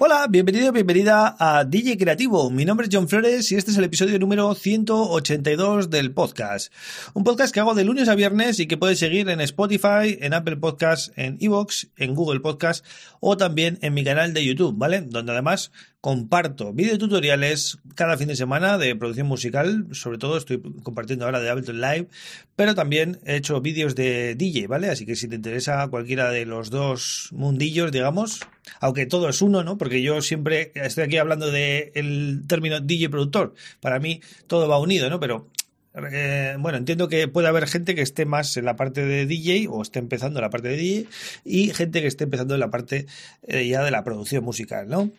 Hola, 0.00 0.28
bienvenido, 0.30 0.70
bienvenida 0.70 1.34
a 1.40 1.64
DJ 1.64 1.98
Creativo. 1.98 2.50
Mi 2.50 2.64
nombre 2.64 2.86
es 2.86 2.94
John 2.94 3.08
Flores 3.08 3.50
y 3.50 3.56
este 3.56 3.72
es 3.72 3.78
el 3.78 3.84
episodio 3.84 4.16
número 4.20 4.54
182 4.54 5.90
del 5.90 6.12
podcast. 6.12 6.72
Un 7.14 7.24
podcast 7.24 7.52
que 7.52 7.58
hago 7.58 7.74
de 7.74 7.82
lunes 7.82 8.08
a 8.08 8.14
viernes 8.14 8.60
y 8.60 8.68
que 8.68 8.76
puedes 8.76 9.00
seguir 9.00 9.28
en 9.28 9.40
Spotify, 9.40 10.16
en 10.20 10.34
Apple 10.34 10.58
Podcasts, 10.58 11.10
en 11.16 11.36
Evox, 11.40 11.88
en 11.96 12.14
Google 12.14 12.38
Podcasts 12.38 12.88
o 13.18 13.36
también 13.36 13.80
en 13.82 13.92
mi 13.92 14.04
canal 14.04 14.32
de 14.34 14.44
YouTube, 14.44 14.78
¿vale? 14.78 15.00
Donde 15.00 15.32
además 15.32 15.72
comparto 16.00 16.72
videotutoriales 16.72 17.78
cada 17.96 18.16
fin 18.16 18.28
de 18.28 18.36
semana 18.36 18.78
de 18.78 18.94
producción 18.94 19.26
musical, 19.26 19.88
sobre 19.90 20.18
todo 20.18 20.36
estoy 20.36 20.62
compartiendo 20.84 21.24
ahora 21.24 21.40
de 21.40 21.50
Ableton 21.50 21.80
Live, 21.80 22.08
pero 22.54 22.76
también 22.76 23.18
he 23.24 23.36
hecho 23.36 23.60
vídeos 23.60 23.96
de 23.96 24.36
DJ, 24.36 24.68
¿vale? 24.68 24.90
Así 24.90 25.06
que 25.06 25.16
si 25.16 25.26
te 25.26 25.34
interesa 25.34 25.88
cualquiera 25.88 26.30
de 26.30 26.46
los 26.46 26.70
dos 26.70 27.30
mundillos, 27.32 27.90
digamos, 27.90 28.40
aunque 28.80 29.06
todo 29.06 29.28
es 29.28 29.42
uno, 29.42 29.64
¿no? 29.64 29.76
Yo 29.88 30.22
siempre 30.22 30.72
estoy 30.74 31.04
aquí 31.04 31.16
hablando 31.16 31.50
del 31.50 32.42
término 32.46 32.80
DJ 32.80 33.08
productor, 33.08 33.54
para 33.80 33.98
mí 33.98 34.20
todo 34.46 34.68
va 34.68 34.78
unido, 34.78 35.10
¿no? 35.10 35.20
Pero 35.20 35.48
eh, 36.12 36.56
bueno, 36.58 36.78
entiendo 36.78 37.08
que 37.08 37.28
puede 37.28 37.48
haber 37.48 37.66
gente 37.66 37.94
que 37.94 38.02
esté 38.02 38.24
más 38.24 38.56
en 38.56 38.64
la 38.64 38.76
parte 38.76 39.04
de 39.04 39.26
DJ 39.26 39.68
o 39.68 39.82
esté 39.82 39.98
empezando 39.98 40.40
la 40.40 40.50
parte 40.50 40.68
de 40.68 40.76
DJ 40.76 41.08
y 41.44 41.70
gente 41.70 42.00
que 42.00 42.06
esté 42.06 42.24
empezando 42.24 42.54
en 42.54 42.60
la 42.60 42.70
parte 42.70 43.06
eh, 43.46 43.66
ya 43.66 43.82
de 43.82 43.90
la 43.90 44.04
producción 44.04 44.44
musical, 44.44 44.88
¿no? 44.88 45.10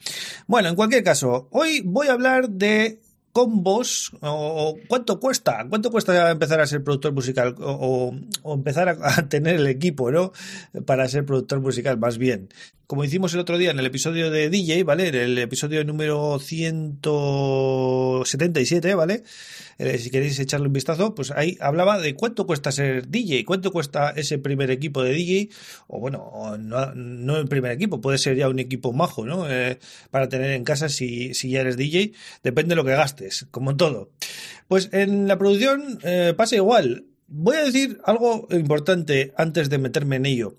Bueno, 0.47 0.69
en 0.69 0.75
cualquier 0.75 1.03
caso, 1.03 1.47
hoy 1.51 1.81
voy 1.83 2.07
a 2.07 2.13
hablar 2.13 2.49
de 2.49 2.99
combos 3.31 4.11
o, 4.21 4.77
cuánto 4.87 5.19
cuesta, 5.19 5.65
cuánto 5.69 5.91
cuesta 5.91 6.31
empezar 6.31 6.61
a 6.61 6.67
ser 6.67 6.83
productor 6.83 7.13
musical 7.13 7.55
o, 7.59 8.13
empezar 8.45 8.89
a, 8.89 9.27
tener 9.27 9.55
el 9.55 9.67
equipo, 9.67 10.11
¿no? 10.11 10.31
Para 10.85 11.07
ser 11.07 11.25
productor 11.25 11.59
musical, 11.61 11.97
más 11.97 12.17
bien. 12.17 12.49
Como 12.89 13.03
hicimos 13.03 13.35
el 13.35 13.41
otro 13.41 13.59
día 13.59 13.69
en 13.69 13.77
el 13.77 13.85
episodio 13.85 14.31
de 14.31 14.49
DJ, 14.49 14.83
¿vale? 14.83 15.09
En 15.09 15.13
el 15.13 15.37
episodio 15.37 15.83
número 15.83 16.39
177, 16.39 18.95
¿vale? 18.95 19.21
Eh, 19.77 19.99
si 19.99 20.09
queréis 20.09 20.39
echarle 20.39 20.65
un 20.65 20.73
vistazo, 20.73 21.13
pues 21.13 21.29
ahí 21.29 21.55
hablaba 21.61 21.99
de 21.99 22.15
cuánto 22.15 22.47
cuesta 22.47 22.71
ser 22.71 23.07
DJ, 23.07 23.45
cuánto 23.45 23.71
cuesta 23.71 24.09
ese 24.15 24.39
primer 24.39 24.71
equipo 24.71 25.03
de 25.03 25.13
DJ, 25.13 25.49
o 25.85 25.99
bueno, 25.99 26.57
no, 26.57 27.37
el 27.37 27.47
primer 27.47 27.73
equipo, 27.73 28.01
puede 28.01 28.17
ser 28.17 28.35
ya 28.35 28.49
un 28.49 28.57
equipo 28.57 28.91
majo, 28.91 29.23
¿no? 29.23 29.47
Eh, 29.47 29.77
para 30.09 30.27
tener 30.27 30.49
en 30.53 30.63
casa 30.63 30.89
si, 30.89 31.35
si 31.35 31.51
ya 31.51 31.61
eres 31.61 31.77
DJ, 31.77 32.13
depende 32.41 32.69
de 32.69 32.77
lo 32.77 32.85
que 32.85 32.93
gastes, 32.93 33.45
como 33.51 33.69
en 33.69 33.77
todo. 33.77 34.09
Pues 34.67 34.89
en 34.93 35.27
la 35.27 35.37
producción 35.37 35.99
eh, 36.01 36.33
pasa 36.35 36.55
igual. 36.55 37.05
Voy 37.27 37.55
a 37.55 37.65
decir 37.65 37.99
algo 38.03 38.47
importante 38.49 39.31
antes 39.37 39.69
de 39.69 39.77
meterme 39.77 40.15
en 40.15 40.25
ello. 40.25 40.57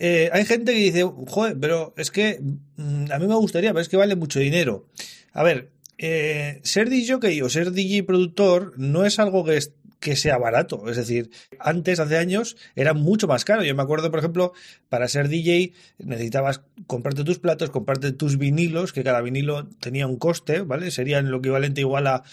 Hay 0.00 0.44
gente 0.44 0.72
que 0.72 0.78
dice, 0.78 1.02
joder, 1.28 1.56
pero 1.60 1.94
es 1.96 2.10
que 2.10 2.40
mm, 2.76 3.12
a 3.12 3.18
mí 3.18 3.26
me 3.26 3.34
gustaría, 3.34 3.70
pero 3.70 3.82
es 3.82 3.88
que 3.88 3.96
vale 3.96 4.16
mucho 4.16 4.40
dinero. 4.40 4.88
A 5.32 5.42
ver, 5.42 5.70
eh, 5.98 6.60
ser 6.64 6.90
DJ 6.90 7.42
o 7.42 7.48
ser 7.48 7.70
DJ 7.70 8.02
productor 8.02 8.74
no 8.76 9.04
es 9.04 9.18
algo 9.18 9.44
que, 9.44 9.58
que 10.00 10.16
sea 10.16 10.38
barato. 10.38 10.88
Es 10.88 10.96
decir, 10.96 11.30
antes, 11.58 12.00
hace 12.00 12.18
años, 12.18 12.56
era 12.74 12.94
mucho 12.94 13.26
más 13.28 13.44
caro. 13.44 13.64
Yo 13.64 13.74
me 13.74 13.82
acuerdo, 13.82 14.10
por 14.10 14.18
ejemplo, 14.18 14.52
para 14.88 15.08
ser 15.08 15.28
DJ 15.28 15.72
necesitabas 15.98 16.62
comprarte 16.86 17.24
tus 17.24 17.38
platos, 17.38 17.70
comprarte 17.70 18.12
tus 18.12 18.38
vinilos, 18.38 18.92
que 18.92 19.04
cada 19.04 19.20
vinilo 19.20 19.68
tenía 19.80 20.06
un 20.06 20.16
coste, 20.16 20.60
¿vale? 20.60 20.90
Serían 20.90 21.30
lo 21.30 21.38
equivalente 21.38 21.80
igual 21.80 22.06
a, 22.06 22.24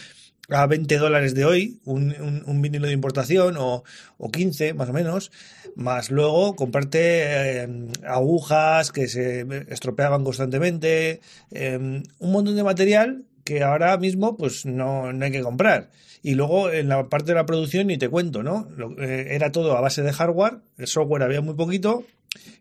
a 0.51 0.67
20 0.67 0.97
dólares 0.97 1.33
de 1.33 1.45
hoy, 1.45 1.79
un, 1.85 2.13
un, 2.45 2.61
vinilo 2.61 2.87
de 2.87 2.93
importación, 2.93 3.55
o, 3.57 3.83
o, 4.17 4.31
15 4.31 4.73
más 4.73 4.89
o 4.89 4.93
menos, 4.93 5.31
más 5.75 6.11
luego 6.11 6.55
comprarte 6.55 7.61
eh, 7.63 7.69
agujas 8.05 8.91
que 8.91 9.07
se 9.07 9.45
estropeaban 9.69 10.23
constantemente, 10.23 11.21
eh, 11.51 11.77
un 11.77 12.31
montón 12.31 12.55
de 12.55 12.63
material 12.63 13.25
que 13.43 13.63
ahora 13.63 13.97
mismo 13.97 14.37
pues 14.37 14.65
no, 14.65 15.07
hay 15.07 15.31
que 15.31 15.41
comprar. 15.41 15.89
Y 16.23 16.35
luego 16.35 16.69
en 16.69 16.89
la 16.89 17.09
parte 17.09 17.31
de 17.31 17.35
la 17.35 17.45
producción 17.45 17.87
ni 17.87 17.97
te 17.97 18.09
cuento, 18.09 18.43
¿no? 18.43 18.67
Eh, 18.99 19.29
era 19.31 19.51
todo 19.51 19.75
a 19.75 19.81
base 19.81 20.03
de 20.03 20.13
hardware, 20.13 20.59
el 20.77 20.87
software 20.87 21.23
había 21.23 21.41
muy 21.41 21.55
poquito 21.55 22.03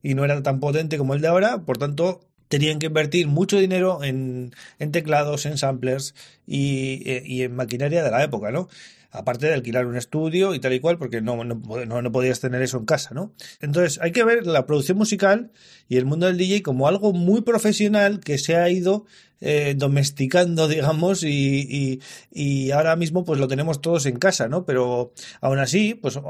y 0.02 0.14
no 0.14 0.24
era 0.24 0.42
tan 0.42 0.60
potente 0.60 0.96
como 0.96 1.14
el 1.14 1.20
de 1.20 1.28
ahora, 1.28 1.58
por 1.58 1.76
tanto 1.76 2.20
tenían 2.50 2.80
que 2.80 2.86
invertir 2.86 3.28
mucho 3.28 3.58
dinero 3.58 4.02
en, 4.02 4.52
en 4.80 4.90
teclados, 4.92 5.46
en 5.46 5.56
samplers 5.56 6.14
y, 6.48 7.08
eh, 7.08 7.22
y 7.24 7.42
en 7.44 7.54
maquinaria 7.54 8.02
de 8.02 8.10
la 8.10 8.24
época, 8.24 8.50
¿no? 8.50 8.68
Aparte 9.10 9.46
de 9.46 9.54
alquilar 9.54 9.86
un 9.86 9.96
estudio 9.96 10.54
y 10.54 10.60
tal 10.60 10.72
y 10.72 10.80
cual, 10.80 10.98
porque 10.98 11.20
no, 11.20 11.42
no, 11.44 12.02
no, 12.02 12.12
podías 12.12 12.40
tener 12.40 12.62
eso 12.62 12.78
en 12.78 12.84
casa, 12.84 13.14
¿no? 13.14 13.32
Entonces 13.60 13.98
hay 14.00 14.12
que 14.12 14.24
ver 14.24 14.46
la 14.46 14.66
producción 14.66 14.98
musical 14.98 15.50
y 15.88 15.96
el 15.96 16.06
mundo 16.06 16.26
del 16.26 16.38
DJ 16.38 16.62
como 16.62 16.86
algo 16.86 17.12
muy 17.12 17.42
profesional 17.42 18.20
que 18.20 18.38
se 18.38 18.56
ha 18.56 18.68
ido 18.68 19.06
eh, 19.42 19.74
domesticando, 19.74 20.68
digamos, 20.68 21.22
y, 21.24 22.00
y, 22.30 22.70
ahora 22.72 22.94
mismo 22.96 23.24
pues 23.24 23.40
lo 23.40 23.48
tenemos 23.48 23.80
todos 23.80 24.04
en 24.04 24.18
casa, 24.18 24.48
¿no? 24.48 24.66
Pero 24.66 25.12
aún 25.40 25.58
así, 25.58 25.94
pues 25.94 26.20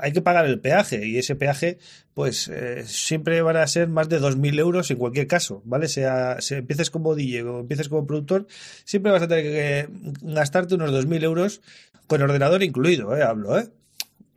hay 0.00 0.12
que 0.12 0.22
pagar 0.22 0.46
el 0.46 0.60
peaje 0.60 1.06
y 1.06 1.18
ese 1.18 1.36
peaje 1.36 1.78
pues 2.14 2.48
eh, 2.48 2.84
siempre 2.86 3.42
van 3.42 3.56
a 3.56 3.66
ser 3.66 3.88
más 3.88 4.08
de 4.08 4.20
2.000 4.20 4.58
euros 4.58 4.90
en 4.90 4.96
cualquier 4.96 5.26
caso, 5.26 5.60
¿vale? 5.64 5.88
Sea, 5.88 6.40
si 6.40 6.54
empieces 6.54 6.90
como 6.90 7.14
DJ 7.14 7.42
o 7.42 7.60
empieces 7.60 7.88
como 7.88 8.06
productor, 8.06 8.46
siempre 8.84 9.12
vas 9.12 9.22
a 9.22 9.28
tener 9.28 9.44
que 9.44 9.88
gastarte 10.22 10.76
unos 10.76 10.90
2.000 10.90 11.22
euros 11.24 11.60
con 12.06 12.22
ordenador 12.24 12.62
incluido, 12.62 13.16
¿eh? 13.16 13.22
Hablo, 13.22 13.58
¿eh? 13.58 13.68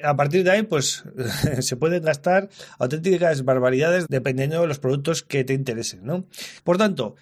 A 0.04 0.16
partir 0.16 0.44
de 0.44 0.52
ahí, 0.52 0.64
pues 0.64 1.04
se 1.60 1.76
pueden 1.76 2.04
gastar 2.04 2.50
auténticas 2.78 3.44
barbaridades 3.44 4.08
dependiendo 4.08 4.62
de 4.62 4.68
los 4.68 4.80
productos 4.80 5.24
que 5.24 5.44
te 5.44 5.54
interesen, 5.54 6.06
¿no? 6.06 6.26
Por 6.64 6.78
tanto, 6.78 7.16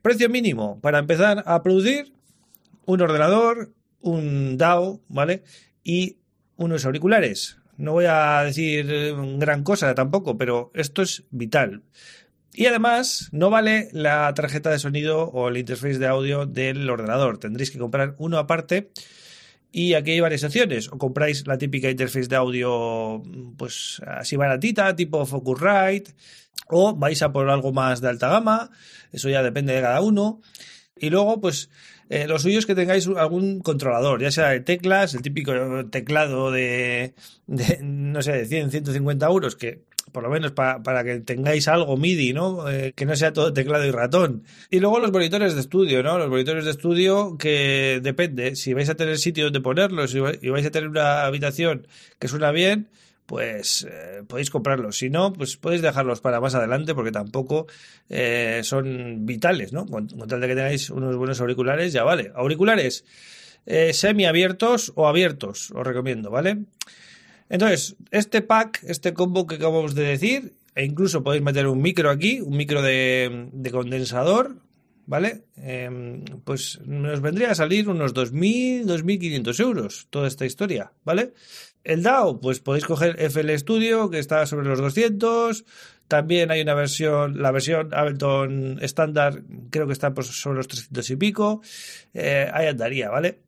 precio 0.00 0.28
mínimo 0.28 0.80
para 0.80 0.98
empezar 0.98 1.42
a 1.46 1.62
producir 1.62 2.12
un 2.86 3.00
ordenador, 3.00 3.72
un 4.00 4.56
DAO, 4.56 5.00
¿vale? 5.08 5.44
Y 5.84 6.18
unos 6.56 6.84
auriculares. 6.84 7.58
No 7.76 7.92
voy 7.92 8.04
a 8.08 8.42
decir 8.44 9.14
gran 9.38 9.62
cosa 9.62 9.94
tampoco, 9.94 10.36
pero 10.36 10.70
esto 10.74 11.02
es 11.02 11.24
vital. 11.30 11.82
Y 12.54 12.66
además, 12.66 13.28
no 13.32 13.48
vale 13.48 13.88
la 13.92 14.32
tarjeta 14.34 14.70
de 14.70 14.78
sonido 14.78 15.24
o 15.24 15.48
el 15.48 15.56
interface 15.56 15.98
de 15.98 16.06
audio 16.06 16.44
del 16.44 16.88
ordenador. 16.90 17.38
Tendréis 17.38 17.70
que 17.70 17.78
comprar 17.78 18.14
uno 18.18 18.38
aparte 18.38 18.90
y 19.72 19.94
aquí 19.94 20.12
hay 20.12 20.20
varias 20.20 20.44
opciones. 20.44 20.88
O 20.92 20.98
compráis 20.98 21.46
la 21.46 21.56
típica 21.56 21.90
interface 21.90 22.28
de 22.28 22.36
audio, 22.36 23.22
pues 23.56 24.00
así 24.06 24.36
baratita, 24.36 24.94
tipo 24.94 25.24
Focusrite, 25.24 26.12
o 26.68 26.94
vais 26.94 27.20
a 27.22 27.32
por 27.32 27.48
algo 27.48 27.72
más 27.72 28.00
de 28.00 28.08
alta 28.08 28.28
gama. 28.28 28.70
Eso 29.10 29.30
ya 29.30 29.42
depende 29.42 29.72
de 29.72 29.80
cada 29.80 30.02
uno. 30.02 30.40
Y 31.02 31.10
luego, 31.10 31.40
pues, 31.40 31.68
eh, 32.10 32.28
lo 32.28 32.38
suyo 32.38 32.60
es 32.60 32.64
que 32.64 32.76
tengáis 32.76 33.08
algún 33.08 33.58
controlador, 33.58 34.22
ya 34.22 34.30
sea 34.30 34.50
de 34.50 34.60
teclas, 34.60 35.14
el 35.14 35.22
típico 35.22 35.52
teclado 35.90 36.52
de, 36.52 37.14
de 37.48 37.80
no 37.82 38.22
sé, 38.22 38.30
de 38.32 38.46
100, 38.46 38.70
150 38.70 39.26
euros, 39.26 39.56
que 39.56 39.82
por 40.12 40.22
lo 40.22 40.30
menos 40.30 40.52
para, 40.52 41.02
que 41.02 41.18
tengáis 41.18 41.66
algo 41.66 41.96
MIDI, 41.96 42.32
¿no? 42.34 42.70
Eh, 42.70 42.92
que 42.94 43.04
no 43.04 43.16
sea 43.16 43.32
todo 43.32 43.52
teclado 43.52 43.84
y 43.84 43.90
ratón. 43.90 44.44
Y 44.70 44.78
luego 44.78 45.00
los 45.00 45.10
monitores 45.10 45.54
de 45.54 45.60
estudio, 45.60 46.04
¿no? 46.04 46.18
Los 46.18 46.28
monitores 46.28 46.64
de 46.64 46.70
estudio 46.70 47.36
que 47.36 47.98
depende, 48.00 48.54
si 48.54 48.72
vais 48.74 48.88
a 48.88 48.94
tener 48.94 49.18
sitio 49.18 49.44
donde 49.44 49.60
ponerlos 49.60 50.14
y 50.14 50.50
vais 50.50 50.66
a 50.66 50.70
tener 50.70 50.88
una 50.88 51.24
habitación 51.24 51.88
que 52.20 52.28
suena 52.28 52.52
bien, 52.52 52.90
pues 53.32 53.86
eh, 53.90 54.24
podéis 54.28 54.50
comprarlos. 54.50 54.98
Si 54.98 55.08
no, 55.08 55.32
pues 55.32 55.56
podéis 55.56 55.80
dejarlos 55.80 56.20
para 56.20 56.38
más 56.38 56.54
adelante 56.54 56.94
porque 56.94 57.12
tampoco 57.12 57.66
eh, 58.10 58.60
son 58.62 59.24
vitales, 59.24 59.72
¿no? 59.72 59.86
Con, 59.86 60.06
tal 60.06 60.38
de 60.38 60.48
que 60.48 60.54
tengáis 60.54 60.90
unos 60.90 61.16
buenos 61.16 61.40
auriculares, 61.40 61.94
ya 61.94 62.04
vale. 62.04 62.30
Auriculares 62.34 63.06
semi 63.92 64.26
abiertos 64.26 64.92
o 64.96 65.08
abiertos, 65.08 65.70
os 65.70 65.86
recomiendo, 65.86 66.30
¿vale? 66.30 66.58
Entonces, 67.48 67.96
este 68.10 68.42
pack, 68.42 68.84
este 68.86 69.14
combo 69.14 69.46
que 69.46 69.54
acabamos 69.54 69.94
de 69.94 70.02
decir, 70.02 70.52
e 70.74 70.84
incluso 70.84 71.22
podéis 71.22 71.42
meter 71.42 71.68
un 71.68 71.80
micro 71.80 72.10
aquí, 72.10 72.42
un 72.42 72.54
micro 72.54 72.82
de, 72.82 73.48
condensador, 73.72 74.56
¿vale? 75.06 75.44
Em, 75.56 76.24
pues 76.44 76.80
nos 76.84 77.20
vendría 77.20 77.50
a 77.50 77.54
salir 77.54 77.88
unos 77.88 78.14
2.000, 78.14 78.84
2.500 78.84 79.60
euros 79.60 80.06
toda 80.10 80.28
esta 80.28 80.46
historia, 80.46 80.92
¿vale? 81.04 81.32
El 81.84 82.02
DAO, 82.02 82.40
pues 82.40 82.60
podéis 82.60 82.84
coger 82.84 83.16
FL 83.18 83.58
Studio, 83.58 84.08
que 84.08 84.18
está 84.18 84.46
sobre 84.46 84.68
los 84.68 84.78
200. 84.78 85.64
También 86.06 86.50
hay 86.50 86.60
una 86.60 86.74
versión, 86.74 87.42
la 87.42 87.50
versión 87.50 87.92
Ableton 87.92 88.78
estándar, 88.82 89.42
creo 89.70 89.86
que 89.86 89.92
está 89.92 90.14
pues, 90.14 90.28
sobre 90.28 90.58
los 90.58 90.68
300 90.68 91.10
y 91.10 91.16
pico. 91.16 91.62
Eh, 92.14 92.48
ahí 92.52 92.66
andaría, 92.66 93.10
¿vale? 93.10 93.40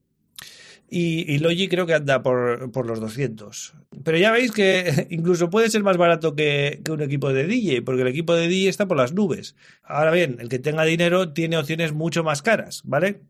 Y, 0.88 1.32
y 1.32 1.38
Logi 1.38 1.68
creo 1.68 1.86
que 1.86 1.94
anda 1.94 2.22
por, 2.22 2.70
por, 2.70 2.86
los 2.86 3.00
200. 3.00 3.74
Pero 4.04 4.18
ya 4.18 4.30
veis 4.30 4.52
que 4.52 5.06
incluso 5.10 5.50
puede 5.50 5.70
ser 5.70 5.82
más 5.82 5.96
barato 5.96 6.34
que, 6.36 6.80
que, 6.84 6.92
un 6.92 7.02
equipo 7.02 7.32
de 7.32 7.46
DJ, 7.46 7.82
porque 7.82 8.02
el 8.02 8.08
equipo 8.08 8.34
de 8.34 8.48
DJ 8.48 8.68
está 8.68 8.86
por 8.86 8.96
las 8.96 9.12
nubes. 9.12 9.56
Ahora 9.82 10.10
bien, 10.10 10.36
el 10.40 10.48
que 10.48 10.58
tenga 10.58 10.84
dinero 10.84 11.32
tiene 11.32 11.56
opciones 11.56 11.92
mucho 11.92 12.22
más 12.22 12.42
caras, 12.42 12.82
¿vale? 12.84 13.22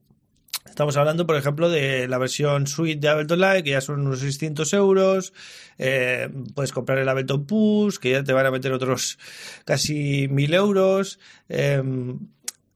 Estamos 0.68 0.96
hablando, 0.96 1.26
por 1.26 1.36
ejemplo, 1.36 1.68
de 1.68 2.08
la 2.08 2.18
versión 2.18 2.66
Suite 2.66 3.00
de 3.00 3.08
Ableton 3.08 3.40
Live, 3.40 3.62
que 3.62 3.70
ya 3.70 3.80
son 3.80 4.00
unos 4.00 4.20
600 4.20 4.72
euros. 4.72 5.32
Eh, 5.78 6.28
puedes 6.54 6.72
comprar 6.72 6.98
el 6.98 7.08
Ableton 7.08 7.46
Push, 7.46 7.98
que 7.98 8.10
ya 8.10 8.24
te 8.24 8.32
van 8.32 8.46
a 8.46 8.50
meter 8.50 8.72
otros 8.72 9.18
casi 9.64 10.26
1000 10.28 10.54
euros. 10.54 11.20
Eh, 11.48 11.82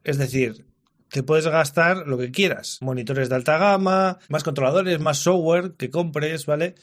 es 0.04 0.19
decir, 0.19 0.67
te 1.10 1.22
puedes 1.22 1.46
gastar 1.46 2.06
lo 2.06 2.19
que 2.19 2.31
quieras. 2.31 2.78
Monitores 2.81 3.28
de 3.28 3.34
alta 3.34 3.58
gama, 3.58 4.19
más 4.28 4.44
controladores, 4.44 5.00
más 5.00 5.19
software 5.19 5.72
que 5.72 5.90
compres, 5.90 6.46
¿vale? 6.46 6.75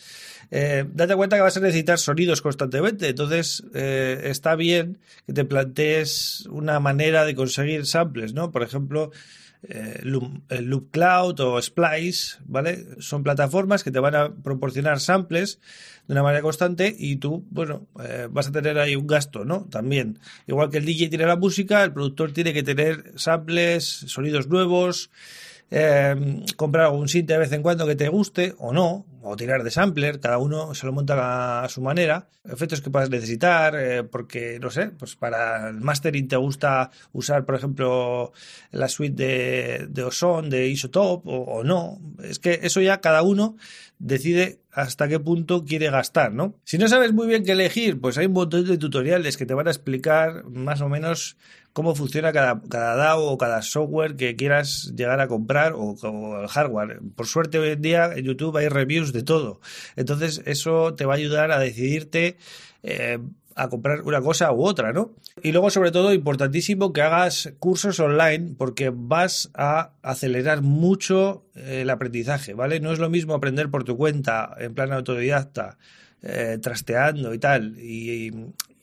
Eh, 0.51 0.85
date 0.93 1.15
cuenta 1.15 1.35
que 1.35 1.41
vas 1.41 1.57
a 1.57 1.59
necesitar 1.59 1.97
sonidos 1.97 2.41
constantemente, 2.41 3.09
entonces 3.09 3.63
eh, 3.73 4.21
está 4.25 4.55
bien 4.55 4.99
que 5.25 5.33
te 5.33 5.45
plantees 5.45 6.47
una 6.51 6.79
manera 6.79 7.25
de 7.25 7.35
conseguir 7.35 7.85
samples, 7.85 8.33
¿no? 8.33 8.51
Por 8.51 8.61
ejemplo, 8.61 9.11
eh, 9.69 10.01
Loop, 10.03 10.91
Cloud 10.91 11.39
o 11.39 11.61
Splice, 11.61 12.37
¿vale? 12.45 12.85
Son 12.99 13.23
plataformas 13.23 13.83
que 13.83 13.91
te 13.91 13.99
van 13.99 14.15
a 14.15 14.33
proporcionar 14.33 14.99
samples 14.99 15.59
de 16.07 16.13
una 16.13 16.23
manera 16.23 16.41
constante 16.41 16.95
y 16.97 17.17
tú, 17.17 17.45
bueno, 17.49 17.87
eh, 18.03 18.27
vas 18.29 18.47
a 18.47 18.51
tener 18.51 18.77
ahí 18.77 18.95
un 18.95 19.07
gasto, 19.07 19.45
¿no? 19.45 19.65
También. 19.69 20.19
Igual 20.47 20.69
que 20.69 20.77
el 20.77 20.85
DJ 20.85 21.09
tiene 21.09 21.25
la 21.25 21.35
música, 21.35 21.83
el 21.83 21.93
productor 21.93 22.31
tiene 22.31 22.53
que 22.53 22.63
tener 22.63 23.13
samples, 23.15 23.85
sonidos 23.85 24.47
nuevos, 24.47 25.09
eh, 25.71 26.43
comprar 26.55 26.85
algún 26.85 27.07
synth 27.07 27.27
de 27.27 27.37
vez 27.37 27.51
en 27.51 27.63
cuando 27.63 27.87
que 27.87 27.95
te 27.95 28.07
guste 28.09 28.53
o 28.59 28.71
no, 28.71 29.05
o 29.25 29.35
tirar 29.35 29.63
de 29.63 29.71
sampler, 29.71 30.19
cada 30.19 30.37
uno 30.37 30.75
se 30.75 30.85
lo 30.85 30.93
monta 30.93 31.63
a 31.63 31.69
su 31.69 31.81
manera, 31.81 32.27
efectos 32.43 32.81
que 32.81 32.91
puedas 32.91 33.09
necesitar, 33.09 33.75
eh, 33.75 34.03
porque 34.03 34.59
no 34.59 34.69
sé, 34.69 34.89
pues 34.89 35.15
para 35.15 35.69
el 35.69 35.81
mastering 35.81 36.27
te 36.27 36.35
gusta 36.35 36.91
usar, 37.11 37.43
por 37.43 37.55
ejemplo, 37.55 38.31
la 38.71 38.87
suite 38.87 39.15
de, 39.15 39.87
de 39.89 40.03
Ozone, 40.03 40.49
de 40.49 40.67
Isotop 40.67 41.25
o, 41.27 41.43
o 41.43 41.63
no, 41.63 41.99
es 42.23 42.37
que 42.39 42.59
eso 42.61 42.81
ya 42.81 43.01
cada 43.01 43.23
uno 43.23 43.57
decide 43.97 44.59
hasta 44.71 45.07
qué 45.07 45.19
punto 45.19 45.63
quiere 45.63 45.89
gastar, 45.89 46.33
¿no? 46.33 46.55
Si 46.65 46.77
no 46.77 46.87
sabes 46.87 47.13
muy 47.13 47.27
bien 47.27 47.45
qué 47.45 47.53
elegir, 47.53 47.99
pues 47.99 48.17
hay 48.17 48.25
un 48.25 48.33
montón 48.33 48.65
de 48.65 48.77
tutoriales 48.77 49.37
que 49.37 49.45
te 49.45 49.53
van 49.53 49.67
a 49.67 49.71
explicar 49.71 50.43
más 50.49 50.81
o 50.81 50.89
menos 50.89 51.37
cómo 51.71 51.95
funciona 51.95 52.31
cada, 52.31 52.61
cada 52.69 52.95
DAO 52.95 53.25
o 53.25 53.37
cada 53.37 53.61
software 53.61 54.15
que 54.15 54.35
quieras 54.35 54.93
llegar 54.95 55.19
a 55.19 55.27
comprar 55.27 55.73
o, 55.73 55.95
o, 56.01 56.41
el 56.41 56.47
hardware. 56.47 57.01
Por 57.15 57.27
suerte 57.27 57.59
hoy 57.59 57.69
en 57.69 57.81
día 57.81 58.11
en 58.15 58.25
YouTube 58.25 58.57
hay 58.57 58.67
reviews 58.67 59.13
de 59.15 59.23
todo. 59.23 59.59
Entonces 59.95 60.43
eso 60.45 60.93
te 60.93 61.05
va 61.05 61.13
a 61.13 61.17
ayudar 61.17 61.51
a 61.51 61.59
decidirte 61.59 62.37
eh, 62.83 63.17
a 63.55 63.69
comprar 63.69 64.01
una 64.01 64.21
cosa 64.21 64.51
u 64.51 64.63
otra, 64.65 64.91
¿no? 64.91 65.11
Y 65.41 65.53
luego, 65.53 65.69
sobre 65.69 65.91
todo, 65.91 66.13
importantísimo 66.13 66.91
que 66.91 67.01
hagas 67.01 67.53
cursos 67.57 67.99
online 67.99 68.53
porque 68.57 68.91
vas 68.93 69.49
a 69.53 69.93
acelerar 70.01 70.61
mucho 70.61 71.45
eh, 71.55 71.81
el 71.81 71.89
aprendizaje, 71.89 72.53
¿vale? 72.53 72.81
No 72.81 72.91
es 72.91 72.99
lo 72.99 73.09
mismo 73.09 73.33
aprender 73.33 73.69
por 73.69 73.85
tu 73.85 73.95
cuenta, 73.95 74.53
en 74.59 74.73
plan 74.73 74.91
autodidacta, 74.91 75.77
eh, 76.21 76.57
trasteando 76.61 77.33
y 77.33 77.39
tal, 77.39 77.79
y, 77.79 78.27
y, 78.27 78.33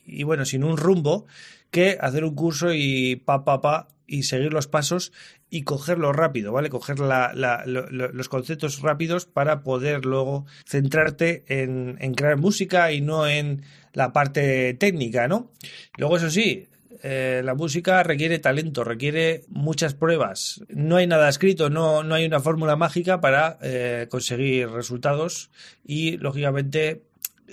y, 0.05 0.23
bueno, 0.23 0.43
sin 0.43 0.63
un 0.63 0.77
rumbo, 0.77 1.27
que 1.69 1.97
hacer 2.01 2.23
un 2.23 2.35
curso 2.35 2.73
y 2.73 3.15
pa, 3.17 3.45
pa, 3.45 3.61
pa, 3.61 3.87
y 4.13 4.23
seguir 4.23 4.53
los 4.53 4.67
pasos 4.67 5.11
y 5.49 5.63
cogerlo 5.63 6.13
rápido, 6.13 6.53
¿vale? 6.53 6.69
Coger 6.69 6.99
la, 6.99 7.31
la, 7.33 7.63
lo, 7.65 7.89
los 7.89 8.29
conceptos 8.29 8.81
rápidos 8.81 9.25
para 9.25 9.63
poder 9.63 10.05
luego 10.05 10.45
centrarte 10.67 11.43
en, 11.47 11.97
en, 11.99 12.13
crear 12.13 12.37
música 12.37 12.91
y 12.91 13.01
no 13.01 13.25
en 13.27 13.63
la 13.91 14.13
parte 14.13 14.75
técnica, 14.75 15.27
¿no? 15.27 15.51
Luego, 15.97 16.17
eso 16.17 16.29
sí, 16.29 16.67
eh, 17.01 17.41
la 17.43 17.55
música 17.55 18.03
requiere 18.03 18.37
talento, 18.37 18.83
requiere 18.83 19.45
muchas 19.47 19.95
pruebas. 19.95 20.63
No 20.69 20.97
hay 20.97 21.07
nada 21.07 21.27
escrito, 21.27 21.71
no, 21.71 22.03
no 22.03 22.13
hay 22.13 22.25
una 22.27 22.39
fórmula 22.39 22.75
mágica 22.75 23.19
para 23.19 23.57
eh, 23.63 24.05
conseguir 24.11 24.69
resultados 24.69 25.49
y, 25.83 26.17
lógicamente, 26.17 27.01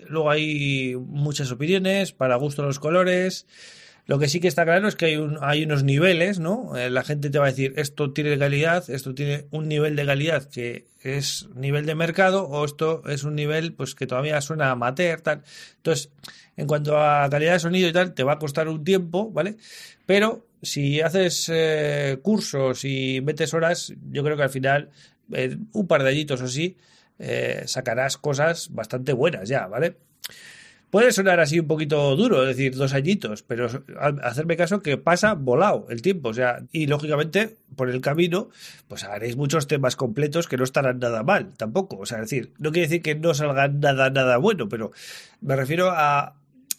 luego 0.09 0.31
hay 0.31 0.95
muchas 0.95 1.51
opiniones, 1.53 2.12
para 2.12 2.37
gusto 2.37 2.62
los 2.62 2.79
colores. 2.79 3.47
Lo 4.06 4.19
que 4.19 4.29
sí 4.29 4.41
que 4.41 4.49
está 4.49 4.64
claro 4.64 4.88
es 4.88 4.97
que 4.97 5.06
hay, 5.06 5.17
un, 5.17 5.38
hay 5.41 5.64
unos 5.64 5.85
niveles, 5.85 6.41
¿no? 6.41 6.76
Eh, 6.76 6.91
la 6.91 7.05
gente 7.05 7.31
te 7.31 7.38
va 7.38 7.47
a 7.47 7.50
decir, 7.50 7.75
esto 7.76 8.12
tiene 8.12 8.38
calidad, 8.38 8.88
esto 8.91 9.14
tiene 9.14 9.47
un 9.50 9.69
nivel 9.69 9.97
de 9.97 10.06
calidad 10.06 10.49
que 10.49 10.87
es 11.02 11.49
nivel 11.55 11.87
de 11.87 11.94
mercado, 11.94 12.47
o 12.49 12.64
esto 12.64 13.02
es 13.08 13.25
un 13.25 13.35
nivel 13.35 13.73
pues 13.73 13.94
que 13.94 14.06
todavía 14.06 14.41
suena 14.41 14.70
amateur, 14.70 15.20
tal. 15.20 15.43
Entonces, 15.76 16.11
en 16.56 16.67
cuanto 16.67 16.99
a 17.00 17.29
calidad 17.31 17.55
de 17.55 17.61
sonido 17.61 17.88
y 17.88 17.93
tal, 17.93 18.14
te 18.14 18.23
va 18.23 18.35
a 18.35 18.38
costar 18.38 18.69
un 18.69 18.85
tiempo, 18.85 19.31
¿vale? 19.31 19.56
Pero 20.06 20.47
si 20.62 21.00
haces 21.00 21.50
eh, 21.52 22.19
cursos 22.23 22.85
y 22.85 23.20
metes 23.23 23.55
horas, 23.55 23.94
yo 24.11 24.23
creo 24.23 24.37
que 24.37 24.43
al 24.43 24.50
final, 24.50 24.91
eh, 25.32 25.56
un 25.73 25.87
par 25.87 26.02
de 26.02 26.11
añitos 26.11 26.43
o 26.43 26.49
sí, 26.49 26.76
eh, 27.19 27.62
sacarás 27.67 28.17
cosas 28.19 28.69
bastante 28.73 29.12
buenas 29.12 29.49
ya, 29.49 29.67
¿vale? 29.67 29.97
Puede 30.91 31.13
sonar 31.13 31.39
así 31.39 31.61
un 31.61 31.69
poquito 31.69 32.17
duro, 32.17 32.43
es 32.43 32.57
decir, 32.57 32.75
dos 32.75 32.95
añitos, 32.95 33.45
pero 33.45 33.69
hacerme 34.23 34.57
caso 34.57 34.83
que 34.83 34.97
pasa 34.97 35.35
volado 35.35 35.87
el 35.89 36.03
tiempo, 36.03 36.31
o 36.31 36.35
sea, 36.35 36.65
y 36.73 36.89
lógicamente 36.89 37.59
por 37.77 37.89
el 37.89 38.01
camino, 38.01 38.51
pues 38.89 39.05
haréis 39.05 39.37
muchos 39.37 39.69
temas 39.69 39.95
completos 39.95 40.49
que 40.49 40.57
no 40.57 40.65
estarán 40.65 40.99
nada 40.99 41.23
mal, 41.23 41.55
tampoco, 41.57 41.97
o 41.99 42.07
sea, 42.07 42.19
es 42.19 42.31
decir, 42.31 42.53
no 42.59 42.73
quiere 42.73 42.89
decir 42.89 43.03
que 43.03 43.15
no 43.15 43.35
salgan 43.35 43.79
nada, 43.79 44.11
nada 44.11 44.37
bueno, 44.39 44.69
pero 44.69 44.91
me 45.41 45.55
refiero 45.55 45.93
a, 45.93 46.35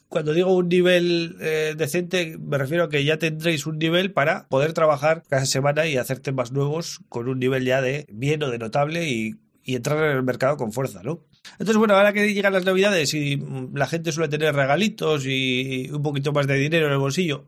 cuando 0.09 0.33
digo 0.33 0.53
un 0.53 0.67
nivel 0.67 1.37
eh, 1.39 1.75
decente, 1.77 2.37
me 2.37 2.57
refiero 2.57 2.83
a 2.83 2.89
que 2.89 3.05
ya 3.05 3.17
tendréis 3.17 3.65
un 3.65 3.79
nivel 3.79 4.11
para 4.11 4.45
poder 4.49 4.73
trabajar 4.73 5.23
cada 5.29 5.45
semana 5.45 5.87
y 5.87 5.95
hacer 5.95 6.19
temas 6.19 6.51
nuevos 6.51 6.99
con 7.07 7.29
un 7.29 7.39
nivel 7.39 7.63
ya 7.63 7.81
de 7.81 8.07
bien 8.11 8.43
o 8.43 8.49
de 8.49 8.57
notable 8.57 9.07
y 9.07 9.37
entrar 9.63 10.03
en 10.03 10.17
el 10.17 10.23
mercado 10.23 10.57
con 10.57 10.73
fuerza, 10.73 11.01
¿no? 11.01 11.21
Entonces, 11.53 11.77
bueno, 11.77 11.95
ahora 11.95 12.13
que 12.13 12.33
llegan 12.33 12.53
las 12.53 12.65
navidades 12.65 13.13
y 13.13 13.41
la 13.73 13.87
gente 13.87 14.11
suele 14.11 14.29
tener 14.29 14.55
regalitos 14.55 15.25
y 15.25 15.89
un 15.91 16.01
poquito 16.01 16.31
más 16.33 16.47
de 16.47 16.55
dinero 16.55 16.87
en 16.87 16.93
el 16.93 16.97
bolsillo, 16.99 17.45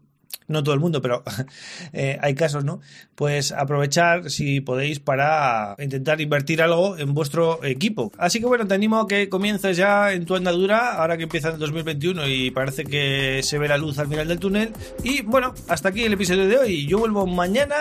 no 0.48 0.64
todo 0.64 0.76
el 0.76 0.82
mundo, 0.82 1.02
pero 1.02 1.24
eh, 1.94 2.18
hay 2.22 2.36
casos, 2.36 2.64
¿no? 2.64 2.82
Pues 3.16 3.52
aprovechar 3.52 4.30
si 4.30 4.62
podéis 4.62 5.00
para 5.00 5.76
intentar 5.80 6.22
invertir 6.22 6.62
algo 6.62 6.98
en 6.98 7.14
vuestro 7.14 7.64
equipo. 7.64 8.12
Así 8.18 8.40
que 8.40 8.46
bueno, 8.46 8.68
te 8.68 8.74
animo 8.74 9.00
a 9.00 9.08
que 9.08 9.30
comiences 9.30 9.78
ya 9.78 10.14
en 10.14 10.26
tu 10.26 10.36
andadura, 10.36 10.96
ahora 10.96 11.18
que 11.18 11.24
empieza 11.24 11.50
el 11.50 11.60
2021 11.60 12.28
y 12.28 12.52
parece 12.52 12.84
que 12.84 13.42
se 13.44 13.58
ve 13.58 13.68
la 13.68 13.78
luz 13.78 14.00
al 14.00 14.08
final 14.08 14.28
del 14.28 14.40
túnel. 14.40 14.74
Y 15.04 15.22
bueno, 15.22 15.54
hasta 15.68 15.90
aquí 15.90 16.04
el 16.04 16.14
episodio 16.14 16.48
de 16.48 16.58
hoy. 16.58 16.88
Yo 16.88 17.00
vuelvo 17.00 17.26
mañana, 17.26 17.76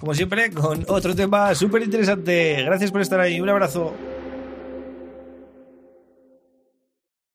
como 0.00 0.14
siempre, 0.14 0.50
con 0.50 0.84
otro 0.88 1.14
tema 1.14 1.54
súper 1.54 1.82
interesante. 1.82 2.62
Gracias 2.64 2.90
por 2.90 3.00
estar 3.00 3.20
ahí. 3.20 3.40
Un 3.40 3.48
abrazo. 3.48 3.94